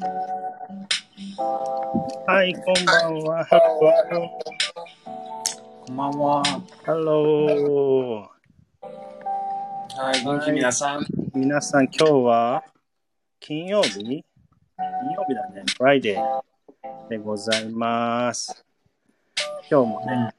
[0.00, 0.04] は
[2.44, 3.44] い、こんばんは。
[5.86, 6.42] こんばんは。
[6.44, 6.84] ー。
[6.84, 8.30] ハロ
[9.96, 11.00] はい、元気皆さん。
[11.00, 11.04] ー。
[11.34, 12.62] 皆さん、今日は
[13.40, 14.04] 金曜日？
[14.04, 14.22] 金
[15.16, 15.64] 曜日だね。
[15.76, 16.16] Friday
[17.08, 18.64] でございます。
[19.68, 20.32] 今日もね、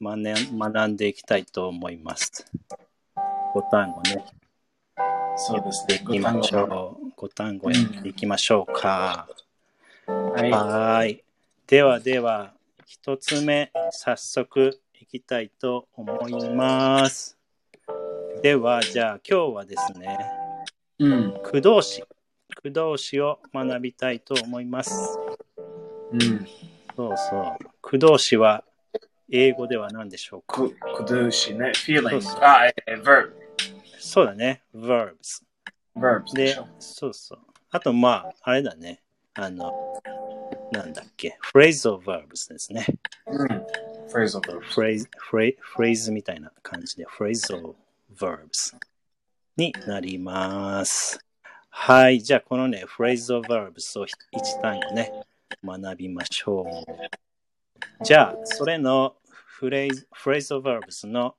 [0.00, 0.22] 学ん
[0.58, 2.46] 学んでいきたいと思います。
[3.54, 4.24] 5単語ね、
[5.36, 5.96] そうですね。
[5.96, 7.01] いきましょう。
[7.22, 9.28] 5単語やっていきましょうか。
[10.08, 10.50] はい。
[10.50, 11.24] はーい。
[11.68, 12.52] ではでは、
[12.84, 17.38] 一つ目、早速いきたいと思います。
[18.42, 20.18] では、じゃあ今日はですね、
[20.98, 21.32] うん。
[21.44, 22.02] 駆動詞。
[22.56, 25.16] 駆動詞を学びたいと思います。
[26.10, 26.44] うん。
[26.96, 27.64] そうそう。
[27.82, 28.64] 駆動詞は
[29.30, 30.62] 英語では何でしょうか？
[30.62, 31.70] く、くどしね。
[31.86, 32.40] feeling そうそう。
[32.42, 33.30] あ、えー、verb。
[34.00, 34.64] そうだね。
[34.74, 35.44] verbs。
[35.96, 37.38] Verbs でそうそう。
[37.70, 39.02] あと、まあ、あれだね。
[39.34, 39.72] あの、
[40.72, 41.38] なんだっけ。
[41.54, 42.86] phrasal verbs ですね。
[43.26, 43.48] うん。
[44.08, 44.60] phrasal verbs。
[44.60, 47.54] フレーズ、フレフレーズみたいな感じで、フレーズ
[48.14, 48.76] verbs
[49.56, 51.18] になります。
[51.70, 52.20] はい。
[52.20, 54.16] じゃあ、このね、フレーズ verbs を一
[54.60, 55.12] 単語ね、
[55.64, 58.04] 学びましょう。
[58.04, 61.36] じゃあ、それのフレーズ、フレーズ verbs の、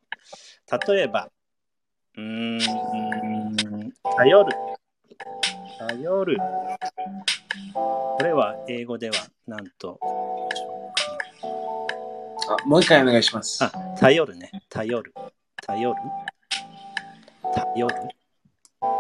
[0.88, 1.30] 例えば、
[2.16, 3.56] うーん、
[4.18, 4.52] 頼る。
[5.80, 6.38] 頼る。
[7.74, 9.16] これは英語では
[9.48, 10.00] 何と
[12.50, 13.64] あ、もう一回お願いします。
[13.64, 14.52] あ、頼るね。
[14.70, 15.14] 頼る。
[15.66, 16.00] 頼る？
[17.54, 17.96] 頼る？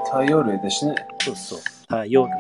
[0.10, 0.96] 頼るですね。
[1.22, 1.60] そうそう。
[1.88, 2.32] 頼る？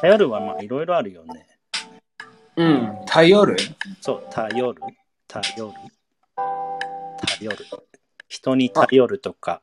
[0.00, 1.46] 頼るはまあいろいろあるよね。
[2.56, 2.98] うん。
[3.06, 3.56] 頼る？
[4.00, 4.80] そう、頼る？
[5.26, 5.72] 頼る？
[7.26, 7.56] 頼る。
[8.28, 9.62] 人に頼るとか。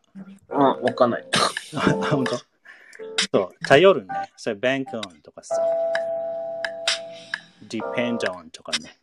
[0.50, 1.26] あ、わかんない。
[1.76, 2.38] あ、本当？
[3.32, 4.32] そう、頼るね。
[4.36, 5.56] それ、bank on とかさ。
[7.68, 8.98] depend on とかね。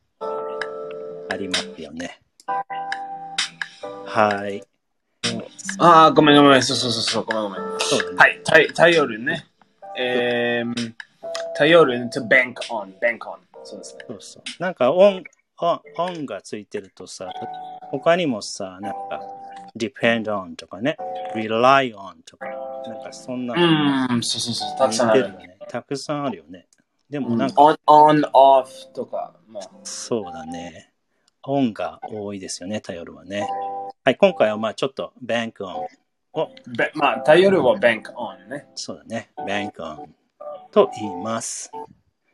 [1.31, 2.21] ありますよね。
[4.07, 4.63] はい。
[5.79, 6.63] あー、ごめんごめん。
[6.63, 7.25] そうそうそうそう。
[7.25, 7.81] ごめんごめん。
[7.81, 8.17] そうだね。
[8.17, 8.69] はい。
[8.69, 9.47] た頼るね。
[9.99, 10.95] えー、
[11.57, 12.99] 頼る to bank on。
[12.99, 13.39] bank on。
[13.65, 14.05] そうですね。
[14.09, 14.43] そうそう。
[14.63, 15.23] なんか音、
[15.59, 17.31] 音音がついてるとさ、
[17.91, 19.21] 他にもさ、なんか
[19.77, 20.97] depend on とかね、
[21.35, 22.47] rely on とか、
[22.87, 24.23] なんかそんなうん。
[24.23, 24.79] そうそうそう。
[24.79, 25.49] たくさんある似てる。
[25.49, 25.59] ね。
[25.69, 26.67] たくさんあるよね。
[27.09, 29.35] でもなんか、on, on, off とか。
[29.47, 30.93] まあ、そうだね。
[31.43, 33.49] 音が多いですよね、頼るはね。
[34.05, 35.87] はい、今回はまあちょっと bank on
[36.33, 38.67] を、べまあ、頼るは bank on ね。
[38.75, 40.09] そうだね、bank on
[40.71, 41.71] と言います。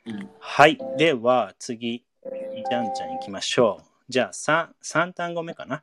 [0.07, 0.31] うん。
[0.39, 0.79] はい。
[0.97, 2.05] では、次、
[2.69, 3.85] じゃんじゃん行きましょう。
[4.09, 5.83] じゃあ、3, 三単語目かな。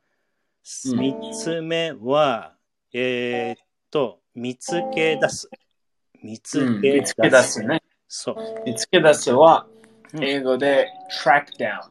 [0.88, 2.54] うん3つ目は、
[2.92, 5.48] えーっと、見つけ出す。
[6.24, 7.00] 見つけ出す。
[7.02, 7.84] 見つけ出すね。
[8.08, 8.64] そう。
[8.66, 9.68] 見つけ出すは
[10.14, 10.88] うん英語で
[11.24, 11.82] track down。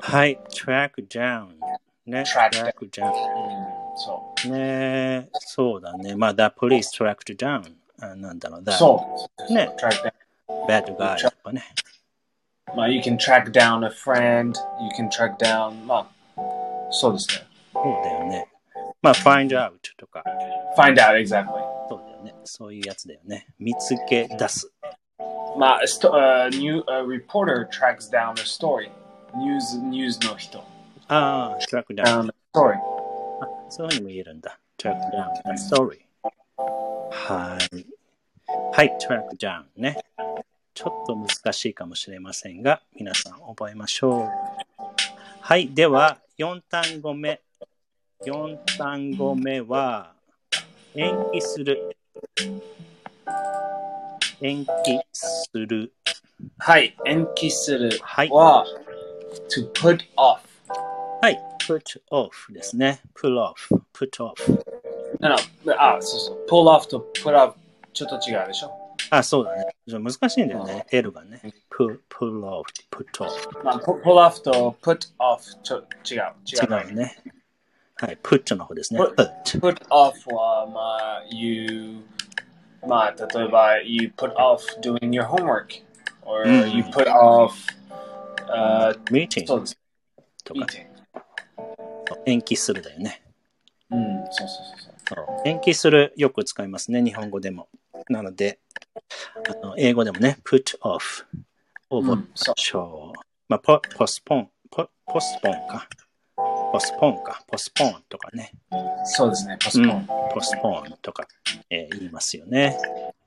[0.00, 0.38] はい。
[0.54, 1.48] track down。
[2.06, 2.22] ね。
[2.22, 3.12] track down。
[3.96, 6.14] そねそうだね。
[6.14, 7.74] まあ、the police tracked down。
[8.00, 8.64] あなんだろう、う。
[8.64, 9.52] that そう。
[9.52, 10.12] ね track down。
[10.68, 11.62] bad guy とかね。
[12.76, 16.42] まあ、you can track down a friend, you can track down, まあ、
[16.90, 17.49] そうですね。
[17.72, 18.48] そうだよね。
[19.02, 20.22] まあ、find out とか。
[20.76, 21.46] find out exactly.
[21.88, 22.34] そうだよね。
[22.44, 23.46] そういうやつだよね。
[23.58, 24.72] 見つけ出す。
[25.56, 28.90] まあ、スト uh, new, a reporter tracks down a story.
[29.36, 30.58] ニュース、ニュースの人。
[31.08, 32.04] ああ、track down。
[32.04, 32.74] down a story.
[32.74, 34.58] あそういうふうにも言えるんだ。
[34.78, 35.98] track down a story。
[37.10, 37.86] はい。
[38.72, 39.96] はい、track down ね。
[40.74, 44.28] ちょっと難しいかもしれませんが、皆さん覚えましょう。
[45.40, 47.40] はい、では、4単語目。
[48.26, 50.12] 4単語目は、
[50.94, 51.96] 延期する。
[54.42, 55.90] 延期する。
[56.58, 58.28] はい、延期するはい。
[58.28, 58.66] は、
[59.48, 60.40] to put off.
[61.22, 61.80] はい、put
[62.10, 63.00] off ですね。
[63.14, 63.54] pull off,
[63.94, 64.34] put off。
[65.20, 65.36] No,
[65.78, 66.46] あ、そうそう。
[66.46, 67.54] pull off と put off
[67.94, 68.70] ちょっと違うでしょ。
[69.08, 69.74] あ、そうだね。
[69.88, 70.86] ちょっと難しいんだよね。
[70.92, 71.40] L がね。
[71.70, 73.64] pull, pull off, put off。
[73.64, 75.78] まあ、pu- pull off と put off ちょ。
[75.78, 76.34] 違う。
[76.46, 77.16] 違うね。
[78.00, 79.00] はい、put の方ですね。
[79.00, 79.76] Put- put。
[79.88, 80.80] off は、ま
[81.18, 82.00] あ、you、
[82.88, 85.82] まあ、例えば、you put off doing your homework,
[86.22, 87.52] or うん you put off、
[88.48, 89.78] uh, そ meeting うです。
[90.44, 90.86] とか meeting。
[92.24, 93.22] 延期するだよね。
[93.90, 95.48] うん、そうそうそうそう。
[95.48, 97.68] 延期するよく使いますね、日本語でも。
[98.08, 98.60] なので、
[99.62, 101.26] あの英語でもね、put off
[101.90, 103.12] を覚えまうん。
[103.46, 105.86] まあ、ポポスポン、ポポスポンか。
[106.72, 107.42] ポスポンか。
[107.48, 108.52] ポスポンとかね。
[109.04, 109.54] そうですね。
[109.54, 109.94] う postpone.
[109.96, 110.06] ん。
[110.32, 111.26] ポスポンとか、
[111.68, 112.76] えー言いますよね。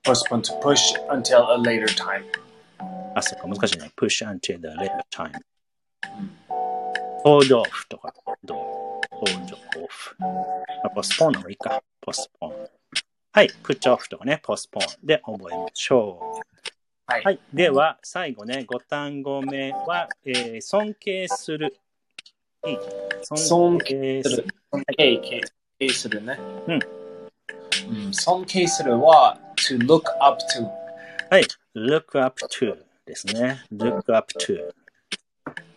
[0.04, 2.24] postpone to push until a later time.
[3.16, 3.92] あ、そっか、難しいね。
[3.98, 5.32] push until the later time.
[7.26, 8.14] hold off とか、
[8.44, 10.16] どう ?hold off。
[10.20, 10.28] ま
[10.86, 11.82] あ、ポスポンの方がいいか。
[12.02, 12.54] ポスポン。
[13.34, 13.50] はい。
[13.64, 16.42] put off とかね、ポスポンで覚えましょう。
[17.06, 17.24] はい。
[17.24, 17.40] はい。
[17.54, 21.76] では、最後ね、5単語目は、えー尊敬する。
[22.66, 22.78] いい
[23.24, 24.46] 尊敬する。
[24.72, 25.42] 尊敬敬
[25.80, 26.40] 敬するね。
[26.68, 26.80] うん
[27.90, 28.14] うん。
[28.14, 29.38] 尊敬するは
[29.68, 30.64] to look up to。
[31.30, 31.44] はい。
[31.76, 33.64] look up to ですね。
[33.74, 34.72] look up to。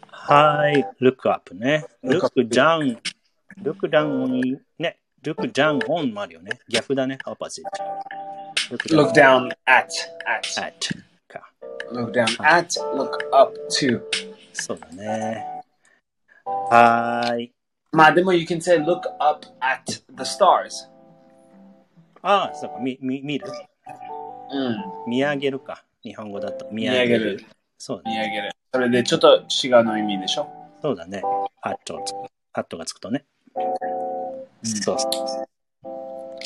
[0.09, 0.87] はい。
[1.01, 1.85] look up ね。
[2.05, 2.99] look down。
[3.63, 4.99] look down on ね。
[5.23, 6.59] look down on もあるよね。
[6.69, 7.19] 逆だね。
[7.27, 7.63] opposite。
[8.71, 9.89] look look down at
[10.27, 10.73] at at
[11.29, 11.51] か。
[11.93, 14.03] look down at look up to。
[14.53, 15.56] そうだね。
[16.47, 17.53] はーい。
[17.93, 20.89] まあでも you can say look up at the stars。
[22.23, 22.79] ああ、そうか。
[22.81, 23.47] み、み、見る？
[24.51, 24.77] うん。
[25.09, 25.85] 見上げるか。
[26.03, 26.67] 日本語だと。
[26.71, 27.45] 見見上げる。
[27.79, 28.17] そうだね。
[28.17, 28.53] 見上げる。
[28.73, 30.49] それでちょっと違うの意味でしょ？
[30.83, 31.23] そうだね。
[31.61, 32.17] ハットつく、
[32.53, 33.25] ハットがつくとね。
[33.57, 35.13] うんそうそう。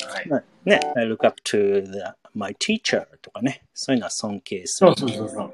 [0.07, 0.27] はい。
[0.29, 1.99] まあね、I look up to the,
[2.33, 3.63] my teacher とかね。
[3.73, 5.53] そういうのは尊敬するそうそうそうそう。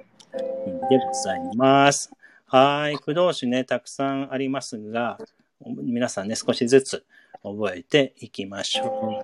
[0.68, 2.12] 意味でございます。
[2.50, 2.96] はい。
[2.96, 5.18] 駆動詞ね、たくさんありますが、
[5.66, 7.06] 皆さんね、少しずつ
[7.44, 9.24] 覚えていきましょ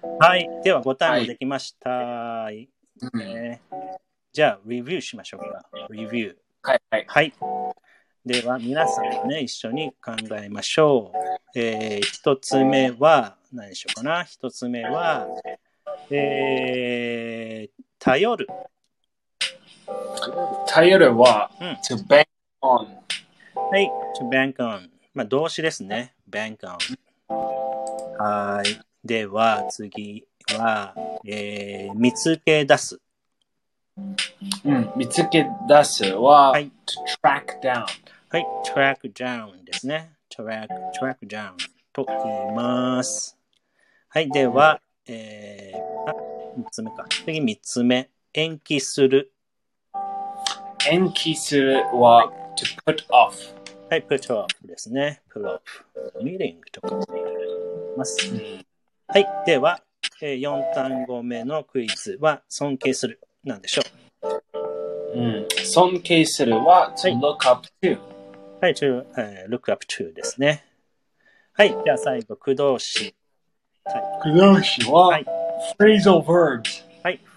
[0.00, 0.16] う。
[0.18, 0.48] はい。
[0.64, 2.48] では、5単語できました。
[2.48, 2.68] うん
[3.18, 3.60] ね
[4.32, 5.66] じゃあ、レビューしましょうか。
[5.90, 6.36] レビュー。
[6.62, 7.04] はいはい。
[7.06, 7.34] はい。
[8.24, 11.12] では、皆さんもね、一緒に考えましょ
[11.54, 11.58] う。
[11.58, 14.24] えー、一つ目は、何でしょうかな。
[14.24, 15.26] 一つ目は、
[16.10, 18.46] えー、頼る。
[20.66, 22.26] 頼るはうん to bank
[22.62, 22.86] on。
[23.54, 23.90] はい。
[24.18, 24.88] to bank on。
[25.14, 26.14] まあ、動詞ですね。
[26.30, 26.76] bank on。
[28.18, 28.80] はい。
[29.04, 30.26] では、次
[30.56, 30.94] は、
[31.26, 33.00] えー、見つけ出す。
[34.64, 34.92] うん。
[34.96, 36.70] 見つけ出すは、はい to
[37.22, 37.84] track down。
[38.28, 38.46] はい。
[38.64, 40.12] track down ですね。
[40.30, 40.68] track,
[41.00, 41.52] track down
[41.92, 43.36] と言います。
[44.08, 44.30] はい。
[44.30, 46.14] では、えー、あ、
[46.56, 47.06] 三つ目か。
[47.08, 48.08] 次三つ目。
[48.34, 49.31] 延期する。
[50.90, 53.54] 延期するは to put off。
[53.90, 54.02] はい。
[54.02, 55.22] put off ですね。
[55.32, 55.60] put off。
[56.22, 57.24] meeting とかも言い
[57.96, 58.18] ます。
[59.06, 59.26] はい。
[59.46, 59.80] では、
[60.20, 63.20] えー、4単語目のクイズは尊敬する。
[63.44, 63.82] なんでしょ
[65.14, 65.46] うん。
[65.64, 67.96] 尊敬するは to look up to。
[67.96, 68.00] う。
[68.60, 68.74] はい。
[68.74, 70.64] to、えー look up to ですね。
[71.52, 71.76] はい。
[71.84, 73.14] じゃあ最後、駆動詞。
[73.84, 74.02] はい。
[74.22, 75.42] 駆動詞は、はい
[75.78, 76.82] phrasal verbs。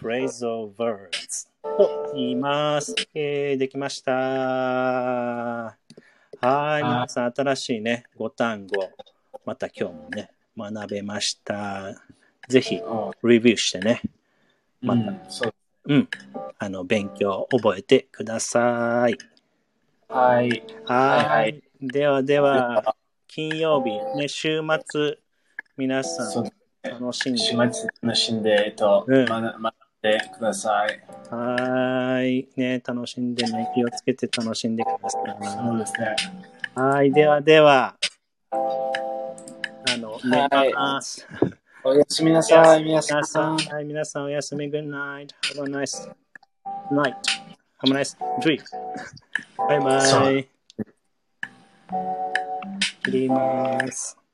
[0.05, 0.23] はい。
[0.25, 2.93] phrasal verbs と言います。
[3.15, 4.11] えー、できました。
[4.11, 5.75] は
[6.79, 6.83] い。
[6.83, 8.89] 皆さん、新しいね、5単語、
[9.45, 11.99] また今日もね、学べました。
[12.47, 12.79] ぜひ、
[13.23, 14.01] レビューしてね、
[14.81, 15.13] また
[15.87, 16.07] うん、
[16.59, 19.17] あの、勉強覚えてください。
[20.07, 20.49] はい。
[20.49, 20.63] はい。
[20.85, 22.95] はいはいではでは、
[23.27, 25.17] 金曜日、ね、週末、
[25.77, 26.51] 皆さん
[26.83, 27.37] 楽しんで。
[27.39, 31.01] 週末楽しんで、えっと、うん学学んでください。
[31.33, 32.47] はい。
[32.55, 36.15] ね、楽しんでね、気をつけて楽しんでくださそうですね。
[36.77, 36.79] い。
[36.79, 37.11] はい。
[37.11, 37.95] ではでは、
[38.51, 41.27] あの、寝はいます。
[41.83, 43.57] おやすみなさい、皆さん、ん。
[43.57, 44.69] はい、皆さんおやすみ。
[44.69, 45.29] Good night.
[45.55, 46.07] Have a nice
[46.91, 47.15] night.
[47.83, 48.61] Have a nice dream.
[49.57, 50.47] バイバイ。
[53.03, 54.24] 切ります。